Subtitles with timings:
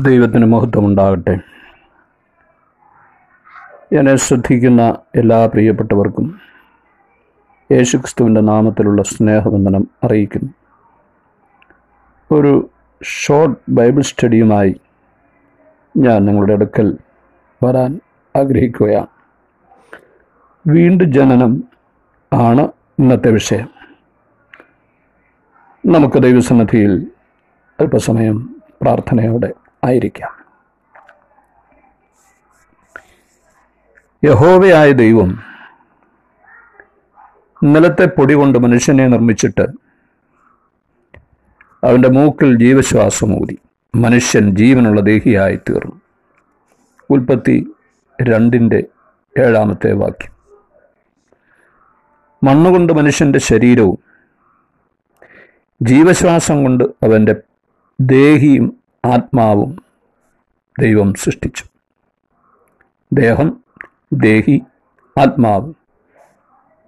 [0.00, 1.38] ദൈവത്തിന് മഹത്വം ഉണ്ടാകട്ടെ
[3.92, 6.40] എന്നെ ശ്രദ്ധിക്കുന്ന എല്ലാ പ്രിയപ്പെട്ടവർക്കും
[7.72, 10.52] യേശുക്രിസ്തുവിന്റെ നാമത്തിലുള്ള സ്നേഹവന്ദനം അറിയിക്കുന്നു.
[12.34, 12.70] ഒരു
[13.04, 14.80] ഷോർട്ട് ബൈബിൾ സ്റ്റഡിയുമായി
[15.96, 16.98] ഞാൻ നിങ്ങളുടെ അടുക്കൽ
[17.64, 18.00] വരാൻ
[18.36, 19.06] ആഗ്രഹിക്കുകയാണ്.
[20.66, 21.64] വീണ്ടും ജനനം
[22.32, 22.60] ആണ്
[22.98, 23.68] ഇന്നത്തെ വിഷയം.
[25.86, 27.06] നമുക്ക് ദൈവസന്നിധിയിൽ
[27.80, 30.32] അല്പസമയം പ്രാർത്ഥനയോടെ ആയിരിക്കാം.
[34.24, 35.38] യഹോവയായ ദൈവം
[37.62, 39.62] നിലത്തെ പൊടി കൊണ്ട് മനുഷ്യനെ നിർമ്മിച്ചിട്ട്
[41.84, 43.58] അവന്റെ മൂക്കിൽ ജീവശ്വാസം ഊതി
[43.94, 46.00] മനുഷ്യൻ ജീവനുള്ള ദേഹിയായി തീർന്നു
[47.10, 47.66] ഉൽപ്പത്തി
[48.22, 48.84] രണ്ടിന്റെ
[49.38, 50.32] ഏഴാമത്തെ വാക്യം.
[52.44, 53.98] മണ്ണുകൊണ്ട് മനുഷ്യന്റെ ശരീരവും
[55.82, 57.34] ജീവശ്വാസം കൊണ്ട് അവന്റെ
[58.00, 59.76] ദേഹിയും ആത്മാവും
[60.80, 61.64] ദൈവം സൃഷ്ടിച്ചു.
[63.12, 63.64] ദേഹം
[64.12, 64.62] ദേഹി
[65.20, 65.74] ആത്മാവ്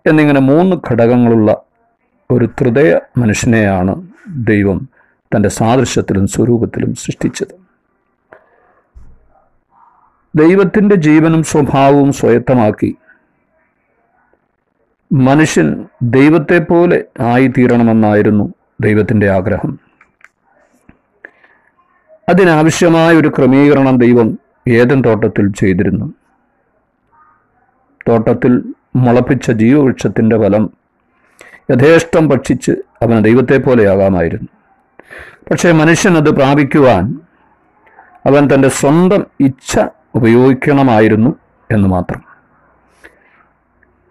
[0.06, 1.62] എന്നിങ്ങനെ മൂന്ന് ഘടകങ്ങളുള്ള
[2.30, 4.88] ഒരു ത്രിതയ മനുഷ്യനെയാണ് ദൈവം
[5.36, 7.54] തന്റെ സാദൃശ്യത്തിലും സ്വരൂപത്തിലും സൃഷ്ടിച്ചത്.
[10.36, 12.96] ദൈവത്തിന്റെ ജീവനും സ്വഭാവവും സ്വയത്തമാക്കി
[15.12, 19.93] മനുഷ്യൻ ദൈവത്തെപ്പോലെ ആയിത്തീരണമെന്നായിരുന്നു ദൈവത്തിന്റെ ആഗ്രഹം.
[22.28, 26.14] അതിനാവശ്യമായ ഒരു ക്രമീകരണം ദൈവം ഏതൻ തോട്ടത്തിൽ ചെയ്തിരുന്നു.
[28.08, 28.62] തോട്ടത്തിൽ
[28.96, 30.70] മുളപ്പിച്ച ജീവവൃക്ഷത്തിന്റെ ഫലം
[31.70, 32.70] യഥേഷ്ടം ഭക്ഷിച്ച്
[33.02, 34.48] അവന് ദൈവത്തെ പോലെയാകാമായിരുന്നു
[35.50, 37.20] പക്ഷേ മനുഷ്യൻ അത് പ്രാപിക്കുവാൻ
[38.26, 39.80] അവൻ തന്റെ സ്വന്തം ഇച്ഛ
[40.14, 41.36] ഉപയോഗിക്കണമായിരുന്നു
[41.70, 42.24] എന്ന് മാത്രം.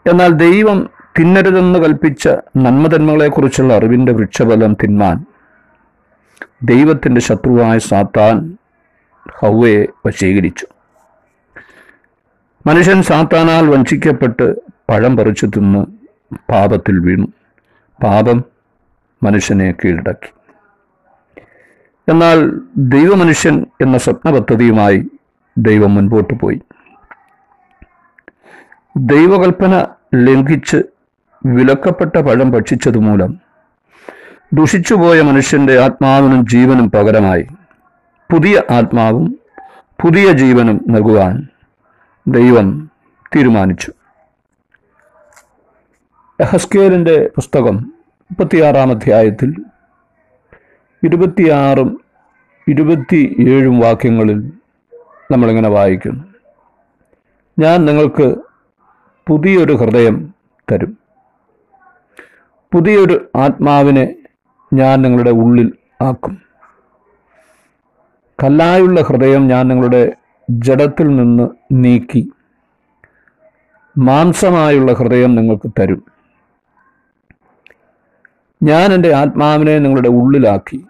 [0.09, 0.89] എന്നാൽ ദൈവം
[1.19, 5.25] തിന്നരുതെന്ന് കൽപ്പിച്ച നന്മതന്മകളെക്കുറിച്ചുള്ള അറിവിന്റെ വൃക്ഷഫലം തിന്മാൻ
[6.63, 8.57] ദൈവത്തിന്റെ ശത്രുവായ സാത്താൻ
[9.31, 10.67] ഹൗവയെ വശീകരിച്ചു.
[12.67, 14.55] മനുഷ്യൻ സാത്താനാൽ വഞ്ചിക്കപ്പെട്ട്
[14.89, 15.85] പഴം പറിച്ചു തിന്ന്
[16.51, 17.27] പാപത്തിൽ വീണു.
[18.03, 18.43] പാപം
[19.23, 20.33] മനുഷ്യനെ കീഴടക്കി.
[22.11, 25.07] എന്നാൽ ദൈവമനുഷ്യൻ എന്ന സ്വപ്ന പദ്ധതിയുമായി
[25.57, 26.61] ദൈവം മുൻപോട്ട് പോയി.
[28.97, 30.77] ദൈവകൽപ്പന ലംഘിച്ച്
[31.45, 33.42] വിലക്കപ്പെട്ട പഴം ഭക്ഷിച്ചതുമൂലം
[34.53, 37.47] ദുഷിച്ചുപോയ മനുഷ്യന്റെ ആത്മാവിനും ജീവനും പകരമായി
[38.31, 39.39] പുതിയ ആത്മാവും
[40.03, 41.47] പുതിയ ജീവനും നൽകുവാൻ
[42.27, 42.91] ദൈവം
[43.35, 43.91] തീരുമാനിച്ചു.
[46.39, 47.93] എഹസ്കേലിന്റെ പുസ്തകം
[48.23, 49.55] മുപ്പത്തിയാറാം അധ്യായത്തിൽ
[51.03, 52.01] ഇരുപത്തിയാറും
[52.67, 54.51] ഇരുപത്തിയേഴും വാക്യങ്ങളിൽ
[55.31, 56.23] നമ്മളിങ്ങനെ വായിക്കുന്നു
[57.59, 58.35] ഞാൻ നിങ്ങൾക്ക്
[59.27, 60.33] പുതിയൊരു ഹൃദയം
[60.71, 60.97] തരും.
[62.73, 64.15] പുതിയൊരു ആത്മാവിനെ
[64.73, 66.41] ഞാൻ നിങ്ങളുടെ ഉള്ളിൽ ആക്കും.
[68.43, 70.13] കല്ലായുള്ള ഹൃദയം ഞാൻ നിങ്ങളുടെ
[70.49, 72.31] ജഡത്തിൽ നിന്ന് നീക്കി.
[73.97, 76.05] മാംസമായുള്ള ഹൃദയം നിങ്ങൾക്ക് തരും.
[78.63, 80.85] ഞാൻ എന്റെ ആത്മാവിനെ നിങ്ങളുടെ ഉള്ളിലാക്കി.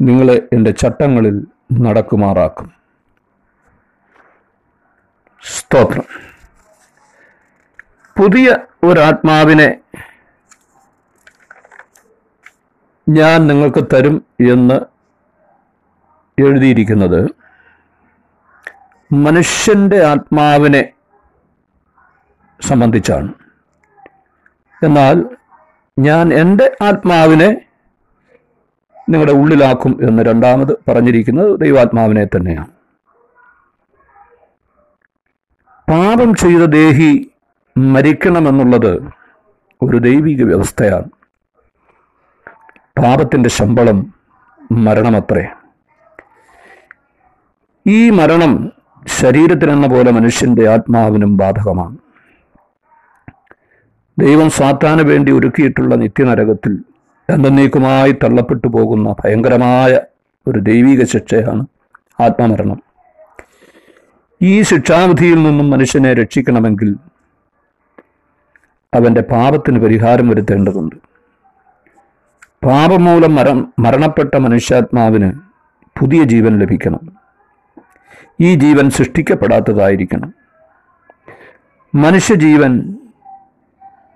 [0.00, 2.72] നിങ്ങളെ എന്റെ ചട്ടങ്ങളിൽ നടക്കുമാറാക്കും.
[5.42, 6.04] സ്തോത്രം.
[8.22, 9.80] പുതിയ ഒരാത്മാവിനെ
[13.08, 14.80] ഞാൻ നിങ്ങൾക്ക് തരും എന്ന്
[16.42, 17.28] എഴുതിയിരിക്കുന്നത്.
[19.12, 20.92] മനുഷ്യന്റെ ആത്മാവിനെ
[22.60, 23.34] സംബന്ധിച്ചാണ്.
[24.82, 25.24] എന്നാൽ
[25.98, 27.48] ഞാൻ എന്റെ ആത്മാവിനെ
[29.08, 32.70] നിങ്ങളുടെ ഉള്ളിലാക്കും എന്ന് രണ്ടാമത് പറഞ്ഞിരിക്കുന്നത് ദൈവാത്മാവിനെ തന്നെയാണ്.
[35.88, 37.30] പാപം ചെയ്ത ദേഹി
[37.78, 39.08] മരിക്കണമെന്നുള്ളത്
[39.82, 41.15] ഒരു ദൈവിക വ്യവസ്ഥയാണ്.
[42.98, 44.14] പാപത്തിന്റെ ശമ്പളം
[44.72, 45.48] മരണമത്രേ.
[47.86, 48.72] ഈ മരണം
[49.06, 51.96] ശരീരത്തിനെന്ന പോലെ മനുഷ്യന്റെ ആത്മാവിനും ബാധകമാണ്.
[54.18, 56.82] ദൈവം സാത്താന് വേണ്ടി ഒരുക്കിയിട്ടുള്ള നിത്യനരകത്തിൽ
[57.30, 60.00] എന്നേക്കുമായി തള്ളപ്പെട്ടു പോകുന്ന ഭയങ്കരമായ
[60.48, 61.66] ഒരു ദൈവിക ശിക്ഷയാണ്
[62.20, 62.82] ആത്മമരണം.
[64.42, 66.96] ഈ ശിക്ഷാവിധിയിൽ നിന്നും മനുഷ്യനെ രക്ഷിക്കണമെങ്കിൽ
[68.94, 71.05] അവന്റെ പാപത്തിന് പരിഹാരം വരുത്തേണ്ടതുണ്ട്.
[72.66, 75.32] പാപം മര മരണപ്പെട്ട മനുഷ്യാത്മാവിന്
[76.00, 77.00] പുതിയ ജീവൻ ലഭിക്കണം.
[78.40, 80.34] ഈ ജീവൻ സൃഷ്ടിക്കപ്പെടാത്തതായിരിക്കണം.
[81.94, 82.96] മനുഷ്യജീവൻ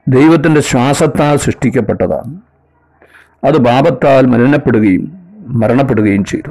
[0.09, 2.41] ദൈവത്തിന്റെ ശ്വാസത്താൽ സൃഷ്ടിക്കപ്പെട്ടതാണ്.
[3.45, 5.13] അത് പാപത്താൽ മലിനപ്പെടുകയും
[5.49, 6.51] മരണപ്പെടുകയും ചെയ്തു.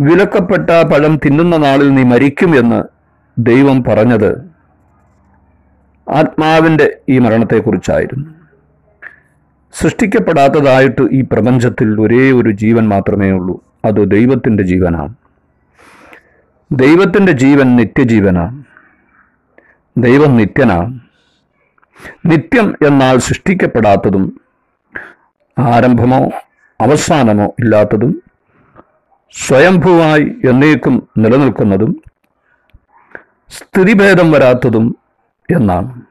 [0.00, 2.84] വിലക്കപ്പെട്ട പഴം തിന്നുന്ന നാളിൽ നീ മരിക്കും എന്ന്
[3.38, 4.50] ദൈവം പറഞ്ഞത്
[6.10, 8.35] ആത്മാവിന്റെ ഈ മരണത്തെക്കുറിച്ചായിരുന്നു.
[9.80, 13.60] സൃഷ്ടിക്കപ്പെടാത്തതായിട്ട് ഈ പ്രപഞ്ചത്തിൽ ഒരേ ഒരു ജീവൻ മാത്രമേ ഉള്ളൂ.
[13.84, 15.14] അത് ദൈവത്തിന്റെ ജീവനാണ്.
[16.72, 18.64] ദൈവത്തിന്റെ ജീവൻ നിത്യജീവനാണ്.
[19.98, 21.00] ദൈവം നിത്യനാണ്.
[22.26, 24.40] നിത്യം എന്നാൽ സൃഷ്ടിക്കപ്പെടാത്തതും
[25.58, 26.30] ആരംഭമോ
[26.80, 28.22] അവസാനമോ ഇല്ലാത്തതും
[29.46, 32.02] സ്വയംഭൂവായി എന്നേക്കും നിലനിൽക്കുന്നതും
[33.48, 34.96] സ്ഥിതിഭേദം വരാത്തതും
[35.56, 36.02] എന്നാണ്.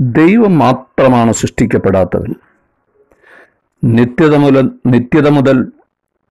[0.00, 2.34] ദൈവം മാത്രമാണ് സൃഷ്ടിക്കപ്പെടാത്തവൻ.
[3.84, 5.72] നിത്യത മുതൽ നിത്യത മുതൽ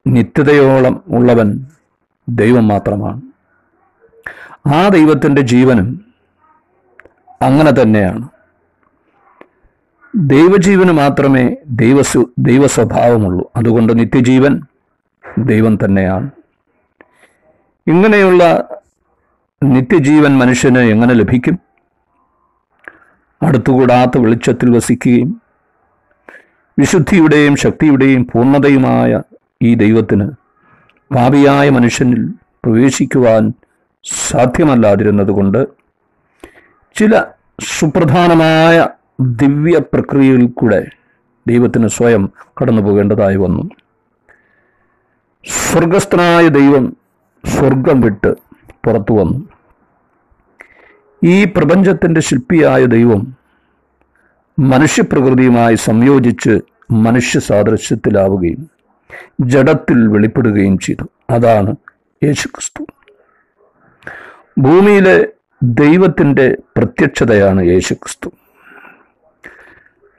[0.08, 1.66] നിത്യതയോളം ഉള്ളവൻ
[2.30, 3.22] ദൈവം മാത്രമാണ്.
[4.74, 6.06] ആ ദൈവത്തിന്റെ ജീവനും
[7.42, 8.30] അങ്ങനെ തന്നെയാണ്.
[10.16, 11.58] ദൈവജീവന് മാത്രമേ
[12.40, 14.62] ദൈവ സ്വഭാവമുള്ളൂ അതുകൊണ്ട് നിത്യജീവൻ
[15.38, 16.30] ദൈവം തന്നെയാണ്.
[17.88, 18.68] ഇങ്ങനെയുള്ള
[19.64, 21.65] നിത്യജീവൻ മനുഷ്യന് എങ്ങനെ ലഭിക്കും?
[23.42, 25.42] അടുത്തുകൂടാത്ത വെളിച്ചത്തിൽ വസിക്കുകയും
[26.80, 29.22] വിശുദ്ധിയുടെയും ശക്തിയുടെയും പൂർണതയുമായ
[29.62, 30.30] ഈ ദൈവത്തിന്
[31.12, 32.30] പാപിയായ മനുഷ്യനിൽ
[32.66, 33.54] പ്രവേശിക്കുവാൻ
[34.06, 35.68] സാധ്യമല്ലാതിരുന്നതുകൊണ്ട്
[36.96, 37.24] ചില
[37.62, 38.88] സുപ്രധാനമായ
[39.22, 40.86] ദിവ്യ പ്രക്രിയയിൽ കൂടെ
[41.48, 42.32] ദൈവത്തിന് സ്വയം
[42.62, 43.70] കടന്നു പോകേണ്ടതായി വന്നു.
[45.46, 46.98] സ്വർഗസ്ഥനായ ദൈവം
[47.44, 48.36] സ്വർഗം വിട്ട്
[48.84, 49.55] പുറത്തു വന്നു.
[51.24, 53.38] ഈ പ്രപഞ്ചത്തിന്റെ ശില്പിയായ ദൈവം
[54.60, 56.60] മനുഷ്യപ്രകൃതിയുമായി സംയോജിച്ച്
[56.92, 58.70] മനുഷ്യ സാദൃശ്യത്തിലാവുകയും
[59.42, 61.10] ജഡത്തിൽ വെളിപ്പെടുകയും ചെയ്തു.
[61.30, 61.76] അതാണ്
[62.24, 62.86] യേശുക്രിസ്തു.
[64.58, 65.28] ഭൂമിയിലെ
[65.64, 68.32] ദൈവത്തിന്റെ പ്രത്യക്ഷതയാണ് യേശുക്രിസ്തു.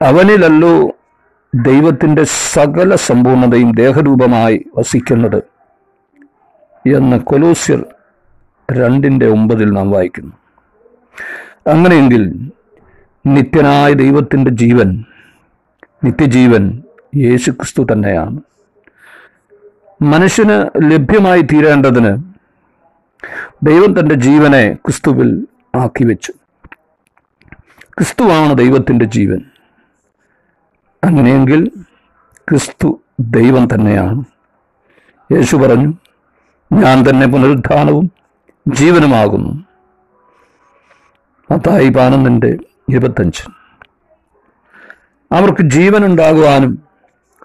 [0.01, 0.91] അവനിലല്ലോ
[1.55, 2.23] ദൈവത്തിന്റെ
[2.53, 5.43] സകല സമ്പൂർണതയും ദേഹരൂപമായി വസിക്കുന്നത്
[6.95, 7.85] എന്ന് കൊലോസ്യർ
[8.71, 10.36] രണ്ടിന്റെ ഒമ്പതിൽ നാം വായിക്കുന്നു.
[11.67, 12.51] അങ്ങനെയെങ്കിൽ
[13.25, 15.03] നിത്യനായ ദൈവത്തിന്റെ ജീവൻ
[16.03, 16.83] നിത്യജീവൻ
[17.15, 18.39] യേശുക്രിസ്തു തന്നെയാണ്.
[20.01, 22.23] മനുഷ്യന് ലഭ്യമായി തീരേണ്ടതിന്
[23.63, 26.33] ദൈവം തന്റെ ജീവനെ ക്രിസ്തുവിൽ ആക്കി വെച്ചു
[27.97, 29.41] ക്രിസ്തുവാണ് ദൈവത്തിന്റെ ജീവൻ.
[31.03, 31.71] അങ്ങനെയെങ്കിൽ
[32.49, 34.23] ക്രിസ്തു ദൈവം തന്നെയാണ്.
[35.31, 35.93] യേശു പറഞ്ഞു
[36.73, 38.11] ഞാൻ തന്നെ പുനരുദ്ധാനവും
[38.67, 39.66] ജീവനുമാകുന്നു.
[41.51, 42.57] മത്തായി പതിനൊന്നിന്റെ
[42.89, 43.43] ഇരുപത്തഞ്ച്.
[45.31, 46.83] അവർക്ക് ജീവൻ ഉണ്ടാകുവാനും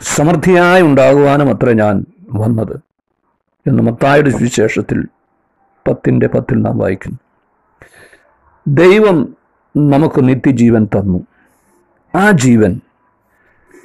[0.03, 2.81] സമൃദ്ധിയായി ഉണ്ടാകുവാനും അത്ര ഞാൻ വന്നത്
[3.67, 5.05] എന്ന് മത്തായുടെ സുവിശേഷത്തിൽ
[5.89, 7.19] പത്തിന്റെ പത്തിൽ നാം വായിക്കുന്നു.
[8.69, 9.37] ദൈവം
[9.77, 11.27] നമുക്ക് നിത്യജീവൻ തന്നു.
[12.15, 12.81] ആ ജീവൻ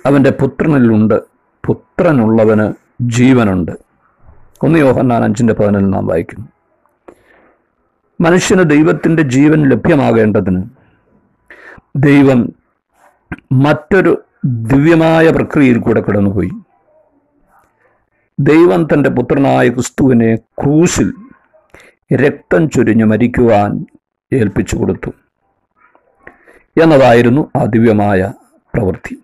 [0.06, 1.22] അവന്റെ പുത്രനിലുണ്ട്.
[1.66, 3.72] പുത്രനുള്ളവന് ജീവനുണ്ട്.
[4.64, 6.48] ഒന്ന് യോഹന്നാൻ അഞ്ചിന്റെ പതിനൊന്നിൽ നാം വായിക്കുന്നു.
[8.22, 10.64] മനുഷ്യന് ദൈവത്തിന്റെ ജീവൻ ലഭ്യമാകേണ്ടതിന്
[11.96, 12.54] ദൈവം
[13.52, 16.52] മറ്റൊരു ദിവ്യമായ പ്രക്രിയയിൽ കൂടെ കടന്നുപോയി.
[18.40, 21.14] ദൈവം തന്റെ പുത്രനായ ക്രിസ്തുവിനെ ക്രൂശിൽ
[22.14, 23.86] രക്തം ചൊരിഞ്ഞ് മരിക്കുവാൻ
[24.34, 25.10] ഏൽപ്പിച്ചു കൊടുത്തു.
[26.82, 28.34] എന്നതായിരുന്നു ആ ദിവ്യമായ
[28.74, 29.24] പ്രവൃത്തി.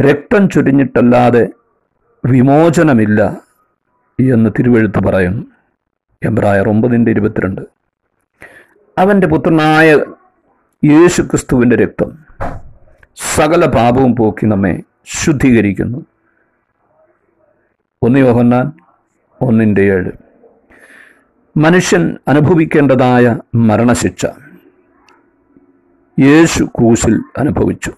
[0.00, 1.48] രക്തം ചൊരിഞ്ഞിട്ടല്ലാതെ
[2.26, 3.40] വിമോചനമില്ല
[4.20, 5.57] എന്ന് തിരുവെഴുത്ത് പറയുന്നു.
[6.22, 7.60] എബ്രായർ ഒമ്പതിന്റെ ഇരുപത്തിരണ്ട്.
[8.98, 9.94] അവന്റെ പുത്രനായ
[10.84, 12.18] യേശു ക്രിസ്തുവിന്റെ രക്തം
[13.34, 16.06] സകല പാപവും പോക്കി നമ്മെ ശുദ്ധീകരിക്കുന്നു.
[18.02, 18.72] ഒന്ന് യോഹന്നാൻ
[19.40, 20.10] ഒന്നിന്റെ ഏഴ്.
[21.56, 24.26] മനുഷ്യൻ അനുഭവിക്കേണ്ടതായ മരണശിക്ഷ
[26.20, 27.92] യേശു ക്രൂശിൽ അനുഭവിച്ചു.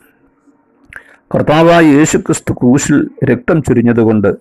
[1.34, 4.34] കർത്താവായ യേശു ക്രിസ്തു ക്രൂശിൽ രക്തം ചുരിഞ്ഞതുകൊണ്ട്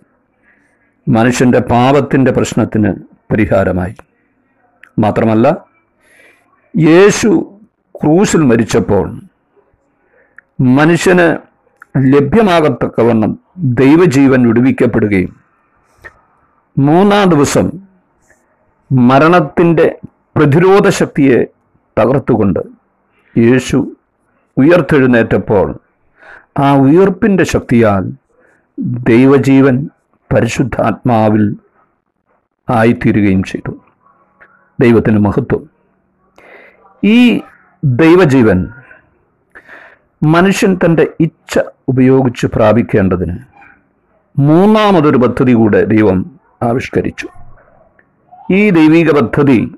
[1.10, 3.96] മനുഷ്യന്റെ പാപത്തിന്റെ പ്രശ്നത്തിന് പരിഹാരമായി.
[5.00, 5.48] മാത്രമല്ല
[6.74, 7.30] യേശു
[7.96, 9.06] ക്രൂശിൽ മരിച്ചപ്പോൾ
[10.78, 11.28] മനുഷ്യന്
[12.08, 15.32] ലഭ്യമാകത്തക്കവണ്ണം ദൈവജീവൻ വിടുവിക്കപ്പെടുകയും
[16.78, 17.68] മൂന്നാം ദിവസം
[18.92, 19.88] മരണത്തിന്റെ
[20.36, 21.40] പ്രതിരോധ ശക്തിയെ
[21.98, 22.62] തകർത്തുകൊണ്ട്
[23.36, 23.78] യേശു
[24.58, 25.68] ഉയർത്തെഴുന്നേറ്റപ്പോൾ
[26.58, 28.04] ആ ഉയർപ്പിന്റെ ശക്തിയാൽ
[29.04, 29.76] ദൈവജീവൻ
[30.32, 31.44] പരിശുദ്ധാത്മാവിൽ
[32.70, 33.72] ആയിത്തീരുകയും ചെയ്തു.
[34.80, 35.70] ദൈവത്തിന് മഹത്വം.
[37.04, 37.42] ഈ
[37.84, 38.70] ദൈവജീവൻ
[40.24, 43.38] മനുഷ്യൻ തന്റെ ഇച്ഛ ഉപയോഗിച്ച് പ്രാപിക്കേണ്ടതിന്
[44.38, 47.28] മൂന്നാമതൊരു പദ്ധതി കൂടെ ദൈവം ആവിഷ്കരിച്ചു.
[48.54, 49.76] ഈ ദൈവിക പദ്ധതി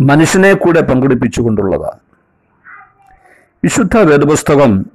[0.00, 2.00] മനുഷ്യനെ കൂടെ പങ്കെടുപ്പിച്ചുകൊണ്ടുള്ളതാണ്.
[3.64, 4.86] വിശുദ്ധ വേദപുസ്തകം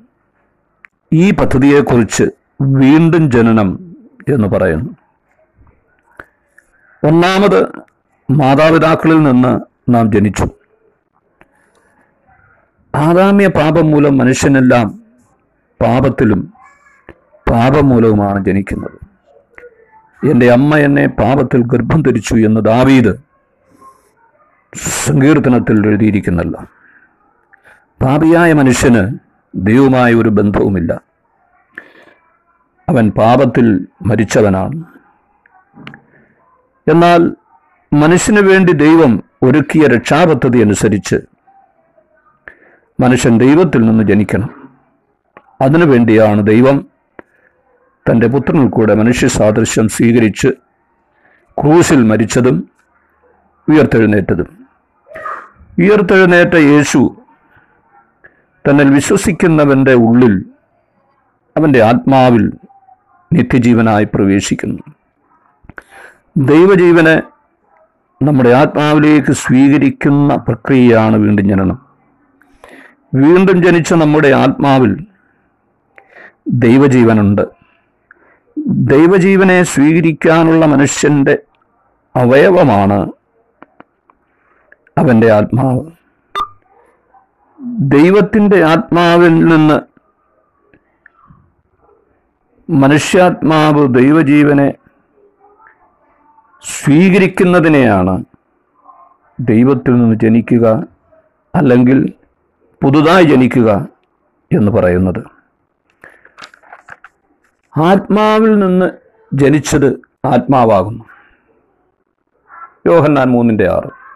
[1.13, 2.24] ഈ പദ്ധതിയെക്കുറിച്ച്
[2.62, 3.96] വീണ്ടും ജനനം
[4.34, 5.07] എന്ന് പറയുന്നു.
[7.04, 7.66] ഒന്നാമത്
[8.32, 10.50] മാതാപിതാക്കളിൽ നിന്ന് നാം ജനിച്ചു.
[12.96, 15.04] ആദാമ്യ പാപം മൂലം മനുഷ്യനെല്ലാം
[15.82, 16.54] പാപത്തിലും
[17.50, 19.08] പാപം മൂലവുമാണ് ജനിക്കുന്നത്.
[20.30, 23.16] എന്റെ അമ്മ എന്നെ പാപത്തിൽ ഗർഭം ധരിച്ചു എന്ന് ദാവീദ്
[24.75, 26.72] സങ്കീർത്തനത്തിൽ എഴുതിയിരിക്കുന്നല്ല.
[28.01, 29.18] പാപിയായ മനുഷ്യന്
[29.56, 31.01] ദൈവമായ ഒരു ബന്ധവുമില്ല.
[32.89, 34.97] അവൻ പാപത്തിൽ മരിച്ചവനാണ്.
[36.88, 37.32] എന്നാൽ
[37.94, 41.15] മനുഷ്യന് വേണ്ടി ദൈവം ഒരുക്കിയ രക്ഷാപദ്ധതി അനുസരിച്ച്
[43.00, 44.72] മനുഷ്യൻ ദൈവത്തിൽ നിന്ന് ജനിക്കണം.
[45.62, 46.86] അതിനുവേണ്ടിയാണ് ദൈവം
[48.10, 50.48] തന്റെ പുത്രനിൽ കൂടെ മനുഷ്യ സാദൃശ്യം സ്വീകരിച്ച്
[51.62, 52.70] ക്രൂസിൽ മരിച്ചതും
[53.70, 54.67] ഉയർത്തെഴുന്നേറ്റതും.
[55.79, 57.22] ഉയർത്തെഴുന്നേറ്റ യേശു
[58.70, 60.46] തന്നിൽ വിശ്വസിക്കുന്നവന്റെ ഉള്ളിൽ
[61.58, 62.51] അവന്റെ ആത്മാവിൽ
[63.34, 64.97] നിത്യജീവനായി പ്രവേശിക്കുന്നു.
[66.38, 67.22] ദൈവജീവനെ
[68.24, 71.86] നമ്മുടെ ആത്മാവിലേക്ക് സ്വീകരിക്കുന്ന പ്രക്രിയയാണ് വീണ്ടും ജനനം.
[73.15, 75.08] വീണ്ടും ജനിച്ച നമ്മുടെ ആത്മാവിൽ
[76.48, 77.41] ദൈവജീവനുണ്ട്.
[78.67, 81.38] ദൈവജീവനെ സ്വീകരിക്കാനുള്ള മനുഷ്യന്റെ
[82.15, 83.12] അവയവമാണ്
[84.98, 85.91] അവന്റെ ആത്മാവ്.
[87.79, 89.79] ദൈവത്തിന്റെ ആത്മാവിൽ നിന്ന്
[92.72, 94.74] മനുഷ്യാത്മാവ് ദൈവജീവനെ
[96.62, 98.24] സ്വീകരിക്കുന്നതിനെയാണ്
[99.40, 100.88] ദൈവത്തിൽ നിന്ന് ജനിക്കുക
[101.56, 102.14] അല്ലെങ്കിൽ
[102.84, 103.88] പുതുതായി ജനിക്കുക
[104.52, 105.24] എന്ന് പറയുന്നത്.
[107.80, 108.92] ആത്മാവിൽ നിന്ന്
[109.34, 111.04] ജനിച്ചത് ആത്മാവാകുന്നു.
[112.88, 114.08] യോഹന്നാൻ മൂന്നിന്റെ ആറ്.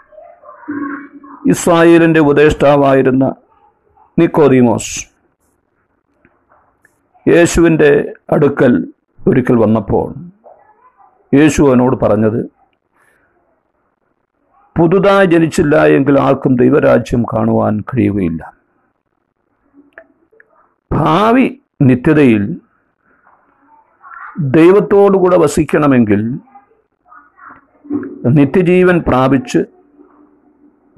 [1.49, 3.35] ഇസ്രായേലിന്റെ ഉപദേഷ്ടാവായിരുന്ന
[4.19, 5.07] നിക്കോദീമോസ്
[7.27, 8.87] യേശുവിന്റെ അടുക്കൽ
[9.27, 10.30] ഒരിക്കൽ വന്നപ്പോൾ
[11.33, 12.51] യേശു അവനോട് പറഞ്ഞത്
[14.79, 18.53] പുതുതായി ജനിച്ചില്ല എങ്കിൽ ആർക്കും ദൈവരാജ്യം കാണുവാൻ കഴിയുകയില്ല.
[20.91, 22.57] ഭാവി നിത്യതയിൽ
[24.39, 26.39] ദൈവത്തോടുകൂടെ വസിക്കണമെങ്കിൽ
[28.25, 29.57] നിത്യജീവൻ പ്രാപിച്ച്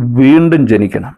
[0.01, 1.17] വീണ്ടും ജനിക്കണം.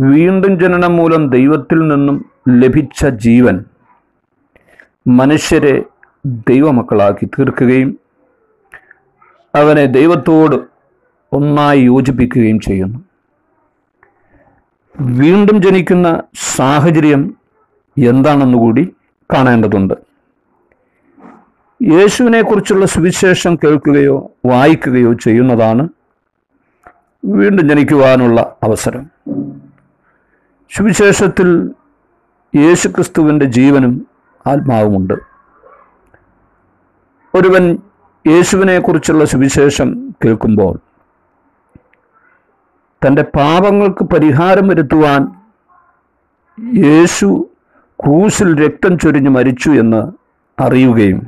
[0.00, 3.64] വീണ്ടും ജനനം മൂലം ദൈവത്തിൽ നിന്നും ലഭിച്ച ജീവൻ
[5.06, 5.84] മനുഷ്യരെ
[6.26, 7.98] ദൈവമക്കളാക്കി തീർക്കുകയും
[9.54, 10.56] അവനെ ദൈവത്തോട്
[11.32, 12.98] ഒന്നായി യോജിപ്പിക്കുകയും ചെയ്യുന്നു.
[15.00, 17.36] വീണ്ടും ജനിക്കുന്ന സാഹചര്യം
[17.98, 18.94] എന്താണെന്ന് കൂടി
[19.34, 19.94] കാണേണ്ടതുണ്ട്.
[21.82, 25.88] യേശുവിനെ കുറിച്ചുള്ള സുവിശേഷം കേൾക്കുകയോ വായിക്കുകയോ ചെയ്യുന്നതാണ്
[27.24, 29.10] വീണ്ടും ജനിക്കുവാനുള്ള അവസരം.
[30.70, 31.70] സുവിശേഷത്തിൽ
[32.56, 34.06] യേശുക്രിസ്തുവിന്റെ ജീവനും
[34.46, 35.31] ആത്മാവുമുണ്ട്.
[37.36, 37.78] ഒരുവൻ
[38.26, 40.80] യേശുവിനെക്കുറിച്ചുള്ള സുവിശേഷം കേൾക്കുമ്പോൾ
[43.06, 45.22] തന്റെ പാപങ്ങൾക്ക് പരിഹാരം വരുത്തുവാൻ
[46.76, 47.48] യേശു
[48.04, 50.02] ക്രൂസിൽ രക്തം ചൊരിഞ്ഞ് മരിച്ചു എന്ന്
[50.62, 51.26] അറിയുകയും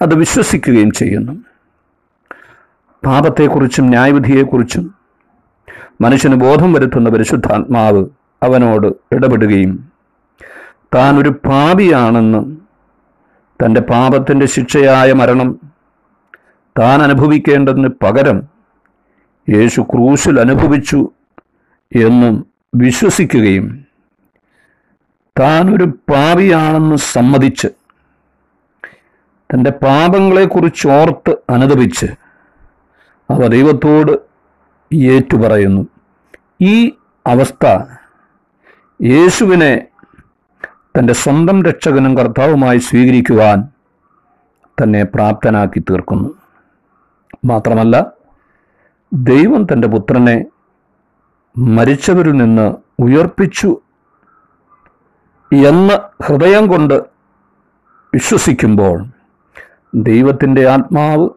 [0.00, 1.32] അത് വിശ്വസിക്കുകയും ചെയ്യുന്നു.
[3.04, 4.94] പാപത്തെക്കുറിച്ചും ന്യായവിധിയെക്കുറിച്ചും
[6.00, 8.06] മനുഷ്യന് ബോധം വരുത്തുന്ന പരിശുദ്ധാത്മാവ്
[8.42, 9.90] അവനോട് ഇടപെടുകയും
[10.94, 12.65] താൻ ഒരു പാപിയാണെന്ന്
[13.62, 15.60] തന്റെ പാപത്തിന്റെ ശിക്ഷയായ മരണം
[16.78, 18.38] താൻ അനുഭവിക്കേണ്ടതിന് പകരം
[19.48, 21.10] യേശു ക്രൂശിൽ അനുഭവിച്ചു
[21.92, 22.34] എന്നും
[22.74, 23.66] വിശ്വസിക്കുകയും
[25.38, 27.68] താൻ ഒരു പാപിയാണെന്ന് സമ്മതിച്ച്
[29.50, 32.06] തന്റെ പാപങ്ങളെക്കുറിച്ച് ഓർത്ത് അനുദപിച്ച്
[33.30, 34.12] അവ ദൈവത്തോട്
[34.92, 35.88] ഏറ്റുപറയുന്നു.
[36.60, 36.74] ഈ
[37.26, 37.66] അവസ്ഥ
[39.00, 39.88] യേശുവിനെ
[40.98, 43.68] തന്റെ സ്വന്തം രക്ഷകനും കർത്താവുമായി സ്വീകരിക്കുവാൻ
[44.82, 46.28] തന്നെ പ്രാപ്തനാക്കി തീർക്കുന്നു.
[47.44, 48.06] മാത്രമല്ല
[49.12, 50.44] ദൈവം തന്റെ പുത്രനെ
[51.58, 53.80] മരിച്ചവരിൽ നിന്ന് ഉയർപ്പിച്ചു
[55.66, 56.94] എന്ന് ഹൃദയം കൊണ്ട്
[58.14, 59.04] വിശ്വസിക്കുമ്പോൾ
[59.94, 61.28] ദൈവത്തിന്റെ ആത്മാവ്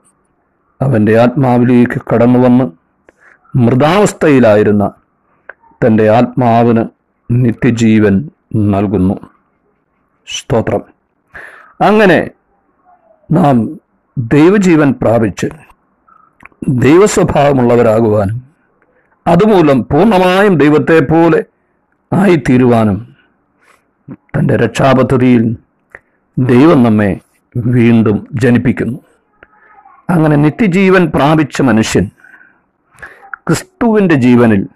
[0.82, 2.72] അവന്റെ ആത്മാവിലേക്ക് കടന്നു വന്ന്
[3.58, 4.92] മൃതാവസ്ഥയിലായിരുന്ന
[5.86, 6.86] തന്റെ ആത്മാവിന്
[7.32, 9.20] നിത്യജീവൻ നൽകുന്നു.
[10.30, 10.82] സ്തോത്രം.
[11.82, 12.32] അങ്ങനെ
[13.32, 13.80] നാം
[14.18, 15.48] ദൈവജീവൻ പ്രാപിച്ച്
[16.68, 18.44] ദൈവസ്വഭാവമുള്ളവരാകുവാനും
[19.28, 21.44] അതുമൂലം പൂർണമായും ദൈവത്തെ പോലെ
[22.14, 23.16] ആയിത്തീരുവാനും
[24.14, 25.58] തന്റെ രക്ഷാപദ്ധതിയിൽ
[26.38, 27.20] ദൈവം നമ്മെ
[27.58, 29.00] വീണ്ടും ജനിപ്പിക്കുന്നു.
[30.10, 32.10] അങ്ങനെ നിത്യജീവൻ പ്രാപിച്ച മനുഷ്യൻ
[33.34, 34.68] ക്രിസ്തുവിന്റെ ജീവനിൽ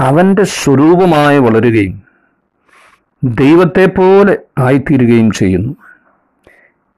[0.00, 2.05] അവന്റെ സ്വരൂപമായി വളരുകയും
[3.24, 5.76] ദൈവത്തെ പോലെ ആയിത്തീരുകയും ചെയ്യുന്നു.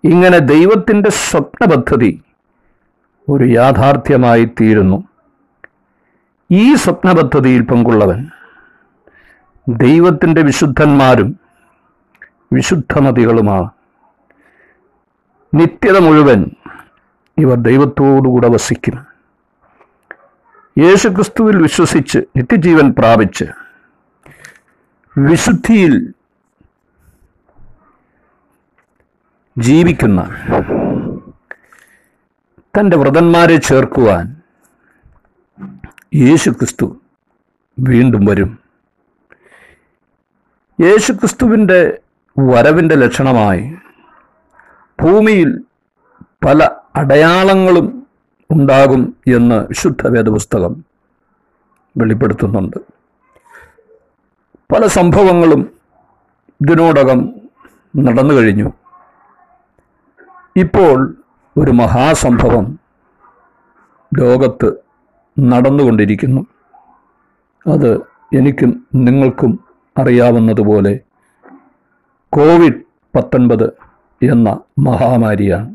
[0.05, 2.23] ഇങ്ങനെ ദൈവത്തിന്റെ സ്വപ്ന പദ്ധതി
[3.29, 5.05] ഒരു യാഥാർത്ഥ്യമായി തീരുന്നു.
[6.51, 8.27] ഈ സ്വപ്ന പദ്ധതിയിൽ പങ്കുള്ളവൻ
[9.69, 11.41] ദൈവത്തിന്റെ വിശുദ്ധന്മാരും
[12.53, 13.71] വിശുദ്ധ നദികളുമാണ്
[15.55, 16.51] നിത്യത മുഴുവൻ
[17.39, 19.07] ഇവർ ദൈവത്തോടുകൂടെ വസിക്കും
[20.79, 23.45] യേശുക്രിസ്തുവിൽ വിശ്വസിച്ച് നിത്യജീവൻ പ്രാപിച്ച്
[25.27, 26.15] വിശുദ്ധിയിൽ
[29.59, 30.21] ജീവിക്കുന്ന
[32.75, 34.43] തന്റെ വ്രതന്മാരെ ചേർക്കുവാൻ
[36.15, 36.87] യേശുക്രിസ്തു
[37.79, 38.59] വീണ്ടും വരും.
[40.81, 42.01] യേശുക്രിസ്തുവിന്റെ
[42.39, 43.75] വരവിന്റെ ലക്ഷണമായി
[45.03, 45.51] ഭൂമിയിൽ
[46.47, 48.07] പല അടയാളങ്ങളും
[48.51, 50.85] ഉണ്ടാകും എന്ന് വിശുദ്ധ വേദപുസ്തകം
[51.97, 52.98] വെളിപ്പെടുത്തുന്നുണ്ട്.
[54.73, 55.71] പല സംഭവങ്ങളും
[56.61, 57.35] ഇതിനോടകം
[57.97, 58.73] നടന്നു കഴിഞ്ഞു.
[60.57, 61.15] ഇപ്പോൾ
[61.57, 62.79] ഒരു മഹാസംഭവം
[64.19, 64.73] ലോകത്ത്
[65.41, 66.47] നടന്നുകൊണ്ടിരിക്കുന്നു.
[67.67, 67.97] അത്
[68.37, 69.61] എനിക്കും നിങ്ങൾക്കും
[69.99, 71.01] അറിയാവുന്നതുപോലെ
[72.33, 72.83] കോവിഡ്
[73.17, 73.73] പത്തൊൻപത്
[74.23, 75.75] എന്ന മഹാമാരിയാണ്.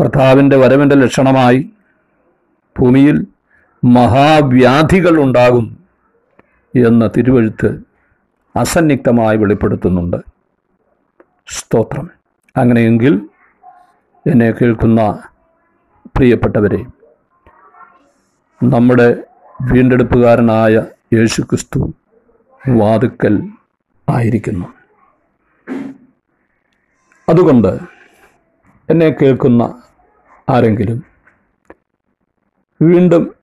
[0.00, 1.70] കർത്താവിന്റെ വരവിന്റെ ലക്ഷണമായി
[2.80, 3.26] ഭൂമിയിൽ
[3.84, 5.83] മഹാവ്യാധികൾ ഉണ്ടാകും
[6.76, 7.82] എന്ന് തിരുവഴുത്ത്
[8.56, 10.16] അസന്നിഗ്ധമായി വെളിപ്പെടുത്തുന്നുണ്ട്.
[11.48, 12.10] സ്തോത്രം.
[12.56, 13.28] അങ്ങനെയെങ്കിൽ
[14.26, 15.22] എന്നെ കേൾക്കുന്ന
[16.16, 16.86] പ്രിയപ്പെട്ടവരെ
[18.62, 19.24] നമ്മുടെ
[19.72, 21.94] വീണ്ടെടുപ്പുകാരനായ യേശുക്രിസ്തു
[22.68, 23.48] വാതുക്കൽ
[24.08, 24.66] ആയിരിക്കുന്നു.
[27.28, 27.78] അതുകൊണ്ട്
[28.90, 29.82] എന്നെ കേൾക്കുന്ന
[30.50, 31.02] ആരെങ്കിലും
[32.82, 33.34] വീണ്ടും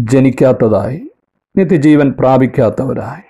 [0.00, 1.09] ജനിക്കാത്തതായി
[1.56, 3.22] നിത്യജീവൻ പ്രാപിക്കാത്തവരായി.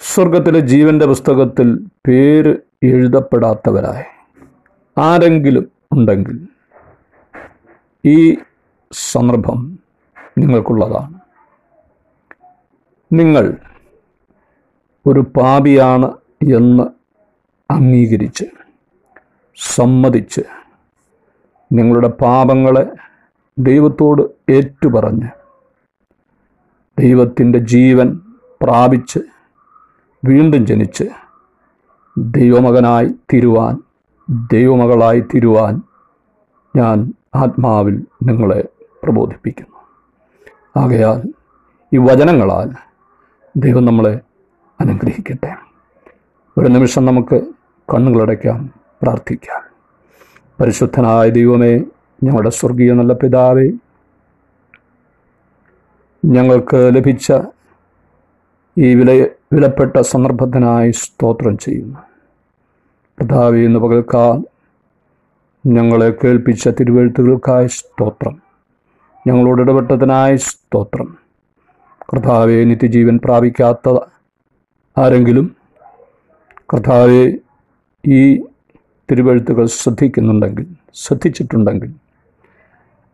[0.00, 4.04] സ്വർഗത്തിലെ ജീവന്റെ പുസ്തകത്തിൽ പേര് എഴുതപ്പെടാത്തവരായി.
[4.98, 6.48] ആരെങ്കിലും ഉണ്ടെങ്കിൽ
[8.04, 8.36] ഈ
[8.92, 9.78] സന്ദർഭം
[10.38, 11.20] നിങ്ങൾക്കുള്ളതാണ്.
[13.12, 13.56] നിങ്ങൾ
[15.06, 16.12] ഒരു പാപിയാണ്
[16.54, 16.82] എന്ന്
[17.72, 18.44] അംഗീകരിച്ച്
[19.56, 20.40] സമ്മതിച്ച്
[21.72, 22.86] നിങ്ങളുടെ പാപങ്ങളെ
[23.58, 25.39] ദൈവത്തോട് ഏറ്റുപറഞ്ഞ്
[27.00, 28.20] ദൈവത്തിന്റെ ജീവൻ
[28.62, 29.18] പ്രാപിച്ച്
[30.24, 31.04] വീണ്ടും ജനിച്ച്
[32.18, 33.78] ദൈവമകനായി തിരുവാൻ
[34.52, 35.82] ദൈവമകളായി തിരുവാൻ
[36.76, 38.68] ഞാൻ ആത്മാവിൽ നിങ്ങളെ
[39.02, 39.76] പ്രബോധിപ്പിക്കുന്നു.
[40.84, 41.22] ആകയാൽ
[41.94, 42.70] ഈ വചനങ്ങളാൽ
[43.56, 44.20] ദൈവം നമ്മളെ
[44.80, 45.56] അനുഗ്രഹിക്കട്ടെ.
[46.58, 47.42] ഒരു നിമിഷം നമുക്ക്
[47.94, 48.70] കണ്ണുകളടയ്ക്കാം
[49.02, 49.62] പ്രാർത്ഥിക്കാം.
[50.60, 51.78] പരിശുദ്ധനായ ദൈവമേ
[52.22, 53.70] ഞങ്ങളുടെ സ്വർഗീയ നല്ല പിതാവേ
[56.24, 57.32] ഞങ്ങൾക്ക് ലഭിച്ച
[58.78, 61.98] ഈ വില വിലപ്പെട്ട സന്ദർഭത്തിനായി സ്തോത്രം ചെയ്യുന്നു.
[63.18, 64.44] പ്രതാവി എന്ന് പകൽക്കാൻ
[65.66, 68.42] ഞങ്ങളെ കേൾപ്പിച്ച തിരുവെഴുത്തുകൾക്കായി സ്തോത്രം.
[69.26, 71.18] ഞങ്ങളോട് ഇടപെട്ടതിനായി സ്തോത്രം.
[72.12, 73.98] കർത്താവെ നിത്യജീവൻ പ്രാപിക്കാത്ത
[74.98, 75.56] ആരെങ്കിലും
[76.74, 77.32] കർത്താവെ
[78.06, 78.42] ഈ
[79.10, 81.94] തിരുവെഴുത്തുകൾ ശ്രദ്ധിക്കുന്നുണ്ടെങ്കിൽ ശ്രദ്ധിച്ചിട്ടുണ്ടെങ്കിൽ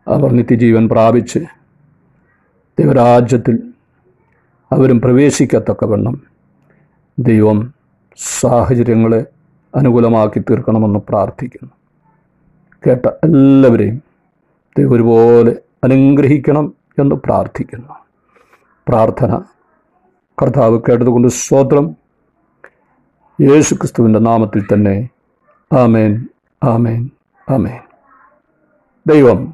[0.07, 1.39] അവർ നിത്യജീവൻ പ്രാപിച്ച്
[2.79, 3.73] ദൈവരാജ്യത്തിൽ
[4.71, 6.21] അവരും പ്രവേശിക്കത്തക്കവണ്ണം
[7.19, 7.73] ദൈവം
[8.17, 9.25] സാഹചര്യങ്ങളെ
[9.75, 11.71] അനുകൂലമാക്കി തീർക്കണമെന്ന് പ്രാർത്ഥിക്കുന്നു.
[12.87, 14.03] കേട്ട എല്ലാവരെയും
[14.77, 17.93] ദൈവം ഒരുപോലെ അനുഗ്രഹിക്കണം എന്ന് പ്രാർത്ഥിക്കുന്നു.
[18.87, 19.41] പ്രാർത്ഥന
[20.41, 21.95] കർത്താവ് കേട്ടതുകൊണ്ട് സ്തോത്രം.
[23.41, 25.09] യേശു ക്രിസ്തുവിന്റെ നാമത്തിൽ തന്നെ
[25.77, 26.27] ആമേൻ
[26.63, 27.09] ആമേൻ
[27.49, 27.79] ആമേൻ.
[29.07, 29.53] ദൈവം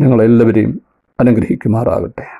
[0.00, 0.80] നിങ്ങളെല്ലാവരെയും
[1.20, 2.37] അനുഗ്രഹിക്കുമാറാകട്ടെ.